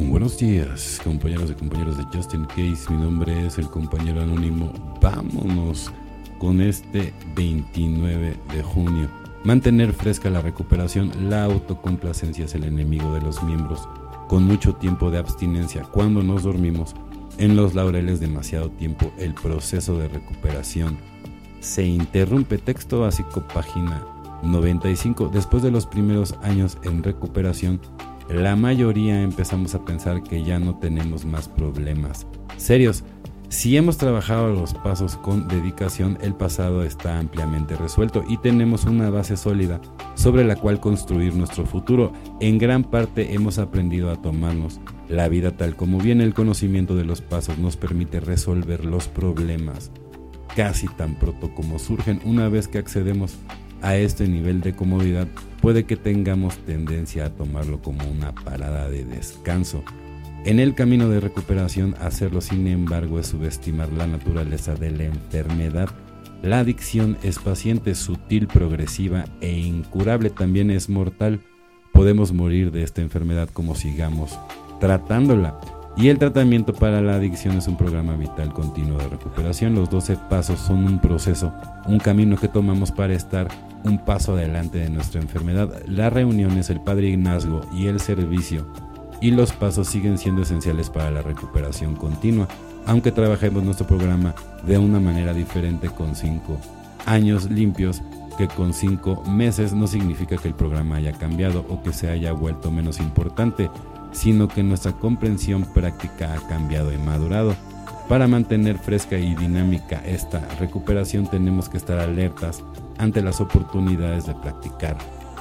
Buenos 0.00 0.38
días, 0.38 1.00
compañeros 1.02 1.50
y 1.50 1.54
compañeros 1.54 1.98
de 1.98 2.04
Justin 2.04 2.44
Case. 2.44 2.88
Mi 2.88 2.96
nombre 2.96 3.46
es 3.46 3.58
el 3.58 3.68
compañero 3.68 4.22
anónimo. 4.22 4.72
Vámonos 5.02 5.90
con 6.38 6.60
este 6.60 7.12
29 7.34 8.36
de 8.54 8.62
junio. 8.62 9.08
Mantener 9.42 9.92
fresca 9.92 10.30
la 10.30 10.40
recuperación, 10.40 11.10
la 11.28 11.44
autocomplacencia 11.44 12.44
es 12.44 12.54
el 12.54 12.64
enemigo 12.64 13.12
de 13.12 13.22
los 13.22 13.42
miembros. 13.42 13.88
Con 14.28 14.44
mucho 14.44 14.76
tiempo 14.76 15.10
de 15.10 15.18
abstinencia, 15.18 15.82
cuando 15.82 16.22
nos 16.22 16.44
dormimos, 16.44 16.94
en 17.36 17.56
los 17.56 17.74
laureles 17.74 18.20
demasiado 18.20 18.70
tiempo, 18.70 19.12
el 19.18 19.34
proceso 19.34 19.98
de 19.98 20.06
recuperación 20.06 20.96
se 21.58 21.84
interrumpe. 21.84 22.58
Texto 22.58 23.00
básico, 23.00 23.42
página 23.52 24.06
95. 24.44 25.28
Después 25.34 25.64
de 25.64 25.72
los 25.72 25.86
primeros 25.86 26.36
años 26.42 26.78
en 26.84 27.02
recuperación, 27.02 27.80
la 28.28 28.56
mayoría 28.56 29.22
empezamos 29.22 29.74
a 29.74 29.84
pensar 29.84 30.22
que 30.22 30.42
ya 30.44 30.58
no 30.58 30.76
tenemos 30.78 31.24
más 31.24 31.48
problemas 31.48 32.26
serios. 32.56 33.04
Si 33.48 33.78
hemos 33.78 33.96
trabajado 33.96 34.52
los 34.52 34.74
pasos 34.74 35.16
con 35.16 35.48
dedicación, 35.48 36.18
el 36.20 36.34
pasado 36.34 36.84
está 36.84 37.18
ampliamente 37.18 37.76
resuelto 37.76 38.22
y 38.28 38.36
tenemos 38.36 38.84
una 38.84 39.08
base 39.08 39.38
sólida 39.38 39.80
sobre 40.14 40.44
la 40.44 40.56
cual 40.56 40.80
construir 40.80 41.34
nuestro 41.34 41.64
futuro. 41.64 42.12
En 42.40 42.58
gran 42.58 42.84
parte 42.84 43.32
hemos 43.32 43.58
aprendido 43.58 44.10
a 44.10 44.20
tomarnos 44.20 44.80
la 45.08 45.30
vida 45.30 45.56
tal 45.56 45.76
como 45.76 45.96
viene. 45.96 46.24
El 46.24 46.34
conocimiento 46.34 46.94
de 46.94 47.06
los 47.06 47.22
pasos 47.22 47.56
nos 47.56 47.78
permite 47.78 48.20
resolver 48.20 48.84
los 48.84 49.08
problemas 49.08 49.90
casi 50.54 50.86
tan 50.86 51.14
pronto 51.14 51.54
como 51.54 51.78
surgen. 51.78 52.20
Una 52.26 52.50
vez 52.50 52.68
que 52.68 52.76
accedemos 52.76 53.38
a 53.82 53.96
este 53.96 54.28
nivel 54.28 54.60
de 54.60 54.74
comodidad, 54.74 55.28
puede 55.60 55.84
que 55.84 55.96
tengamos 55.96 56.56
tendencia 56.58 57.26
a 57.26 57.30
tomarlo 57.30 57.80
como 57.80 58.08
una 58.08 58.34
parada 58.34 58.88
de 58.88 59.04
descanso. 59.04 59.82
En 60.44 60.60
el 60.60 60.74
camino 60.74 61.08
de 61.08 61.20
recuperación, 61.20 61.94
hacerlo 62.00 62.40
sin 62.40 62.66
embargo 62.66 63.18
es 63.18 63.26
subestimar 63.28 63.92
la 63.92 64.06
naturaleza 64.06 64.74
de 64.74 64.90
la 64.90 65.04
enfermedad. 65.04 65.88
La 66.42 66.60
adicción 66.60 67.18
es 67.22 67.38
paciente, 67.38 67.94
sutil, 67.94 68.46
progresiva 68.46 69.24
e 69.40 69.58
incurable, 69.58 70.30
también 70.30 70.70
es 70.70 70.88
mortal. 70.88 71.40
Podemos 71.92 72.32
morir 72.32 72.70
de 72.70 72.84
esta 72.84 73.02
enfermedad 73.02 73.48
como 73.52 73.74
sigamos 73.74 74.38
tratándola. 74.80 75.58
Y 75.98 76.10
el 76.10 76.18
tratamiento 76.18 76.72
para 76.72 77.02
la 77.02 77.16
adicción 77.16 77.56
es 77.56 77.66
un 77.66 77.76
programa 77.76 78.14
vital 78.14 78.54
continuo 78.54 78.98
de 78.98 79.08
recuperación. 79.08 79.74
Los 79.74 79.90
12 79.90 80.16
pasos 80.30 80.60
son 80.60 80.84
un 80.84 81.00
proceso, 81.00 81.52
un 81.86 81.98
camino 81.98 82.36
que 82.36 82.46
tomamos 82.46 82.92
para 82.92 83.14
estar 83.14 83.48
un 83.82 83.98
paso 83.98 84.34
adelante 84.34 84.78
de 84.78 84.90
nuestra 84.90 85.20
enfermedad. 85.20 85.82
La 85.88 86.08
reunión 86.08 86.56
es 86.56 86.70
el 86.70 86.80
padrinazgo 86.80 87.62
y 87.72 87.86
el 87.88 87.98
servicio 87.98 88.64
y 89.20 89.32
los 89.32 89.52
pasos 89.52 89.88
siguen 89.88 90.18
siendo 90.18 90.42
esenciales 90.42 90.88
para 90.88 91.10
la 91.10 91.22
recuperación 91.22 91.96
continua, 91.96 92.46
aunque 92.86 93.10
trabajemos 93.10 93.64
nuestro 93.64 93.88
programa 93.88 94.36
de 94.64 94.78
una 94.78 95.00
manera 95.00 95.34
diferente 95.34 95.88
con 95.88 96.14
5 96.14 96.60
años 97.06 97.50
limpios 97.50 98.02
que 98.36 98.46
con 98.46 98.72
5 98.72 99.24
meses 99.24 99.72
no 99.72 99.88
significa 99.88 100.36
que 100.36 100.46
el 100.46 100.54
programa 100.54 100.94
haya 100.94 101.12
cambiado 101.12 101.66
o 101.68 101.82
que 101.82 101.92
se 101.92 102.08
haya 102.08 102.30
vuelto 102.30 102.70
menos 102.70 103.00
importante, 103.00 103.68
sino 104.12 104.48
que 104.48 104.62
nuestra 104.62 104.92
comprensión 104.92 105.64
práctica 105.74 106.34
ha 106.34 106.48
cambiado 106.48 106.92
y 106.92 106.98
madurado. 106.98 107.54
Para 108.08 108.26
mantener 108.26 108.78
fresca 108.78 109.18
y 109.18 109.34
dinámica 109.34 110.02
esta 110.06 110.40
recuperación 110.58 111.26
tenemos 111.26 111.68
que 111.68 111.76
estar 111.76 111.98
alertas 111.98 112.62
ante 112.96 113.22
las 113.22 113.40
oportunidades 113.40 114.26
de 114.26 114.34
practicar 114.34 114.96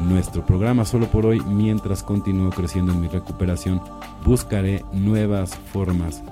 nuestro 0.00 0.44
programa 0.44 0.84
solo 0.84 1.06
por 1.06 1.26
hoy. 1.26 1.40
Mientras 1.40 2.02
continúo 2.02 2.50
creciendo 2.50 2.92
en 2.92 3.00
mi 3.00 3.08
recuperación, 3.08 3.80
buscaré 4.24 4.84
nuevas 4.92 5.54
formas 5.72 6.22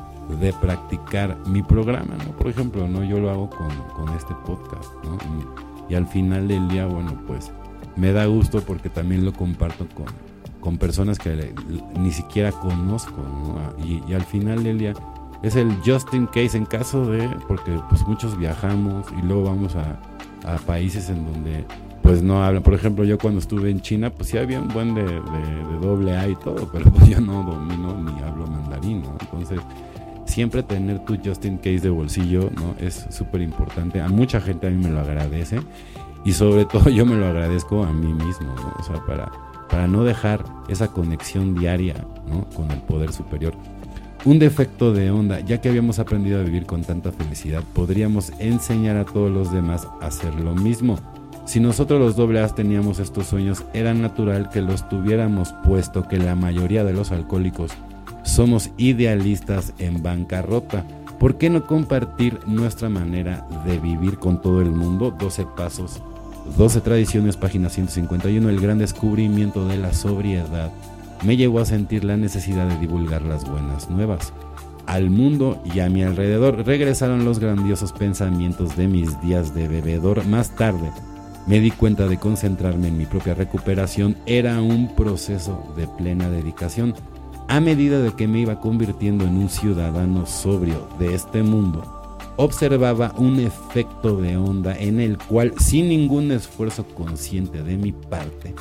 de 0.40 0.52
practicar 0.52 1.36
mi 1.46 1.62
programa. 1.62 2.16
Por 2.36 2.48
ejemplo, 2.48 2.86
¿no? 2.88 3.04
Yo 3.04 3.18
lo 3.18 3.30
hago 3.30 3.48
con, 3.48 3.70
con 3.94 4.14
este 4.16 4.34
podcast, 4.46 4.92
¿no? 5.04 5.18
Y, 5.88 5.94
al 5.94 6.06
final 6.06 6.48
del 6.48 6.68
día, 6.68 6.86
bueno, 6.86 7.18
pues 7.26 7.50
me 7.96 8.12
da 8.12 8.26
gusto 8.26 8.60
porque 8.60 8.90
también 8.90 9.24
lo 9.24 9.32
comparto 9.32 9.86
con, 9.94 10.06
con 10.60 10.78
personas 10.78 11.18
que 11.18 11.54
ni 11.98 12.12
siquiera 12.12 12.52
conozco, 12.52 13.22
¿no? 13.22 13.84
y, 13.84 14.02
y 14.08 14.14
al 14.14 14.24
final 14.24 14.64
del 14.64 14.78
día 14.78 14.94
es 15.42 15.56
el 15.56 15.72
just 15.84 16.12
in 16.14 16.26
case 16.26 16.56
en 16.56 16.64
caso 16.64 17.06
de, 17.06 17.28
porque 17.46 17.78
pues 17.88 18.06
muchos 18.06 18.36
viajamos 18.36 19.06
y 19.18 19.24
luego 19.24 19.44
vamos 19.44 19.76
a, 19.76 20.00
a 20.52 20.56
países 20.58 21.08
en 21.10 21.24
donde 21.32 21.64
pues 22.02 22.22
no 22.22 22.42
hablan. 22.42 22.62
Por 22.62 22.74
ejemplo, 22.74 23.04
yo 23.04 23.18
cuando 23.18 23.38
estuve 23.38 23.70
en 23.70 23.80
China, 23.80 24.10
pues 24.10 24.30
sí 24.30 24.38
había 24.38 24.60
un 24.60 24.68
buen 24.68 24.94
de, 24.94 25.04
doble 25.80 26.16
A 26.16 26.26
y 26.26 26.34
todo, 26.36 26.68
pero 26.72 26.90
pues 26.90 27.08
yo 27.08 27.20
no 27.20 27.42
domino 27.42 27.96
ni 28.00 28.22
hablo 28.22 28.46
mandarín, 28.46 29.02
¿no? 29.02 29.16
Entonces, 29.20 29.60
siempre 30.24 30.62
tener 30.62 31.04
tu 31.04 31.16
just 31.22 31.44
in 31.44 31.58
case 31.58 31.80
de 31.80 31.90
bolsillo, 31.90 32.50
¿no? 32.56 32.74
Es 32.80 33.06
súper 33.10 33.42
importante. 33.42 34.00
A 34.00 34.08
mucha 34.08 34.40
gente 34.40 34.66
a 34.66 34.70
mí 34.70 34.82
me 34.82 34.90
lo 34.90 35.00
agradece 35.00 35.60
y 36.24 36.32
sobre 36.32 36.64
todo 36.72 36.88
yo 36.90 37.06
me 37.06 37.16
lo 37.16 37.26
agradezco 37.26 37.84
a 37.84 37.92
mí 37.92 38.12
mismo, 38.12 38.54
¿no? 38.54 38.74
O 38.78 38.82
sea, 38.82 39.04
para, 39.06 39.30
para 39.70 39.86
no 39.86 40.04
dejar 40.04 40.44
esa 40.68 40.88
conexión 40.88 41.54
diaria. 41.54 41.94
Con 42.54 42.70
el 42.70 42.78
poder 42.82 43.12
superior 43.12 43.54
un 44.24 44.38
defecto 44.38 44.92
de 44.92 45.10
onda, 45.10 45.40
ya 45.40 45.60
que 45.60 45.68
habíamos 45.68 45.98
aprendido 45.98 46.40
a 46.40 46.42
vivir 46.42 46.66
con 46.66 46.82
tanta 46.82 47.12
felicidad, 47.12 47.62
podríamos 47.72 48.32
enseñar 48.38 48.96
a 48.96 49.04
todos 49.04 49.30
los 49.30 49.52
demás 49.52 49.86
a 50.00 50.06
hacer 50.06 50.34
lo 50.34 50.54
mismo. 50.54 50.98
Si 51.46 51.60
nosotros 51.60 52.00
los 52.00 52.16
doble 52.16 52.46
teníamos 52.48 52.98
estos 52.98 53.26
sueños, 53.28 53.64
era 53.72 53.94
natural 53.94 54.50
que 54.50 54.60
los 54.60 54.88
tuviéramos, 54.88 55.54
puesto 55.64 56.06
que 56.06 56.18
la 56.18 56.34
mayoría 56.34 56.84
de 56.84 56.92
los 56.92 57.10
alcohólicos 57.10 57.72
somos 58.22 58.70
idealistas 58.76 59.72
en 59.78 60.02
bancarrota. 60.02 60.84
¿Por 61.18 61.38
qué 61.38 61.48
no 61.48 61.66
compartir 61.66 62.38
nuestra 62.46 62.88
manera 62.88 63.46
de 63.64 63.78
vivir 63.78 64.18
con 64.18 64.42
todo 64.42 64.60
el 64.60 64.70
mundo? 64.70 65.10
12 65.18 65.46
pasos, 65.56 66.02
12 66.56 66.80
tradiciones, 66.80 67.36
página 67.36 67.68
151, 67.68 68.48
el 68.48 68.60
gran 68.60 68.78
descubrimiento 68.78 69.66
de 69.66 69.76
la 69.76 69.92
sobriedad 69.92 70.72
me 71.24 71.36
llevó 71.36 71.60
a 71.60 71.64
sentir 71.64 72.04
la 72.04 72.16
necesidad 72.16 72.68
de 72.68 72.78
divulgar 72.78 73.22
las 73.22 73.48
buenas 73.48 73.90
nuevas. 73.90 74.32
Al 74.86 75.10
mundo 75.10 75.60
y 75.64 75.80
a 75.80 75.88
mi 75.88 76.02
alrededor 76.02 76.64
regresaron 76.64 77.24
los 77.24 77.38
grandiosos 77.38 77.92
pensamientos 77.92 78.76
de 78.76 78.88
mis 78.88 79.20
días 79.20 79.54
de 79.54 79.68
bebedor. 79.68 80.24
Más 80.26 80.50
tarde 80.56 80.90
me 81.46 81.60
di 81.60 81.70
cuenta 81.70 82.06
de 82.06 82.18
concentrarme 82.18 82.88
en 82.88 82.98
mi 82.98 83.06
propia 83.06 83.34
recuperación 83.34 84.16
era 84.26 84.60
un 84.60 84.94
proceso 84.94 85.72
de 85.76 85.86
plena 85.86 86.30
dedicación. 86.30 86.94
A 87.48 87.60
medida 87.60 88.00
de 88.00 88.12
que 88.12 88.28
me 88.28 88.40
iba 88.40 88.60
convirtiendo 88.60 89.24
en 89.24 89.36
un 89.36 89.48
ciudadano 89.48 90.26
sobrio 90.26 90.88
de 90.98 91.14
este 91.14 91.42
mundo, 91.42 91.97
observaba 92.38 93.12
un 93.18 93.40
efecto 93.40 94.16
de 94.16 94.36
onda 94.36 94.78
en 94.78 95.00
el 95.00 95.18
cual, 95.18 95.52
sin 95.58 95.88
ningún 95.88 96.30
esfuerzo 96.30 96.86
consciente 96.86 97.62
de 97.64 97.76
mi 97.76 97.90
parte, 97.92 98.54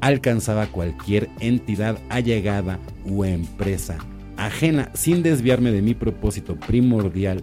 alcanzaba 0.00 0.66
cualquier 0.66 1.30
entidad 1.38 1.96
allegada 2.08 2.80
o 3.08 3.24
empresa 3.24 3.98
ajena 4.36 4.90
sin 4.94 5.22
desviarme 5.22 5.70
de 5.70 5.80
mi 5.80 5.94
propósito 5.94 6.56
primordial 6.56 7.42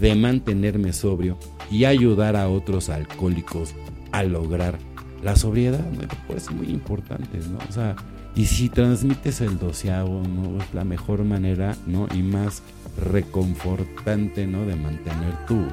de 0.00 0.14
mantenerme 0.14 0.92
sobrio 0.92 1.36
y 1.70 1.84
ayudar 1.84 2.34
a 2.34 2.48
otros 2.48 2.88
alcohólicos 2.88 3.74
a 4.12 4.22
lograr 4.22 4.78
la 5.22 5.36
sobriedad, 5.36 5.84
pues 6.26 6.50
muy 6.50 6.68
importante, 6.68 7.38
¿no? 7.50 7.58
O 7.68 7.72
sea, 7.72 7.96
y 8.34 8.46
si 8.46 8.68
transmites 8.68 9.40
el 9.40 9.58
doceavo, 9.58 10.22
¿no? 10.22 10.62
Es 10.62 10.74
la 10.74 10.84
mejor 10.84 11.24
manera, 11.24 11.76
¿no? 11.86 12.06
Y 12.14 12.22
más 12.22 12.62
reconfortante, 13.10 14.46
¿no? 14.46 14.64
De 14.64 14.76
mantener 14.76 15.46
tu, 15.46 15.66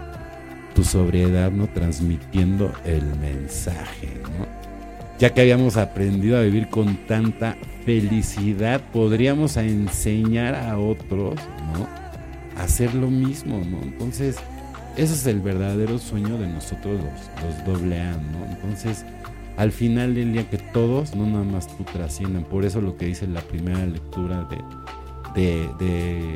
tu 0.73 0.83
sobriedad, 0.83 1.51
¿no? 1.51 1.67
Transmitiendo 1.67 2.71
el 2.85 3.03
mensaje, 3.17 4.21
¿no? 4.23 4.65
ya 5.17 5.33
que 5.33 5.41
habíamos 5.41 5.77
aprendido 5.77 6.37
a 6.37 6.41
vivir 6.41 6.69
con 6.69 6.97
tanta 7.07 7.55
felicidad, 7.85 8.81
podríamos 8.91 9.57
enseñar 9.57 10.55
a 10.55 10.77
otros, 10.77 11.35
¿no? 11.73 11.87
A 12.57 12.63
hacer 12.63 12.93
lo 12.93 13.09
mismo, 13.09 13.59
¿no? 13.59 13.81
Entonces, 13.83 14.37
ese 14.97 15.13
es 15.13 15.25
el 15.27 15.39
verdadero 15.39 15.99
sueño 15.99 16.37
de 16.37 16.47
nosotros 16.47 16.99
los, 17.01 17.43
los 17.43 17.65
doble 17.65 17.99
A, 18.01 18.11
¿no? 18.11 18.45
Entonces, 18.49 19.05
al 19.57 19.71
final 19.71 20.15
del 20.15 20.33
día 20.33 20.49
que 20.49 20.57
todos, 20.57 21.15
no 21.15 21.25
nada 21.25 21.43
más 21.43 21.75
tú 21.77 21.83
trasciendan. 21.83 22.43
Por 22.43 22.65
eso 22.65 22.81
lo 22.81 22.97
que 22.97 23.05
dice 23.05 23.27
la 23.27 23.41
primera 23.41 23.85
lectura 23.85 24.47
de, 24.49 25.41
de, 25.41 25.69
de 25.79 26.35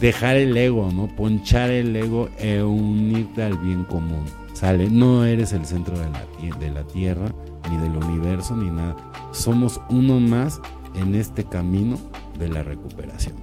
dejar 0.00 0.36
el 0.36 0.56
ego, 0.56 0.90
¿no? 0.92 1.08
Ponchar 1.08 1.70
el 1.70 1.94
ego 1.94 2.28
e 2.38 2.62
unirte 2.62 3.42
al 3.42 3.58
bien 3.58 3.84
común. 3.84 4.24
Sale, 4.52 4.88
no 4.90 5.24
eres 5.24 5.52
el 5.52 5.64
centro 5.64 5.98
de 5.98 6.08
la, 6.10 6.24
de 6.58 6.70
la 6.70 6.86
tierra, 6.86 7.32
ni 7.70 7.76
del 7.78 7.96
universo, 7.96 8.56
ni 8.56 8.70
nada. 8.70 8.96
Somos 9.32 9.80
uno 9.88 10.20
más 10.20 10.60
en 10.94 11.14
este 11.14 11.44
camino 11.44 11.98
de 12.38 12.48
la 12.48 12.62
recuperación. 12.62 13.34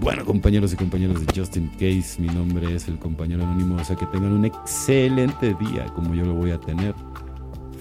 Bueno, 0.00 0.24
compañeros 0.24 0.72
y 0.72 0.76
compañeras 0.76 1.24
de 1.24 1.40
Justin 1.40 1.68
Case, 1.74 2.16
mi 2.18 2.28
nombre 2.28 2.74
es 2.74 2.86
el 2.86 2.98
compañero 2.98 3.44
anónimo, 3.44 3.76
o 3.76 3.84
sea 3.84 3.96
que 3.96 4.04
tengan 4.06 4.32
un 4.32 4.44
excelente 4.44 5.54
día 5.54 5.86
como 5.94 6.14
yo 6.14 6.24
lo 6.24 6.34
voy 6.34 6.50
a 6.50 6.58
tener. 6.58 6.94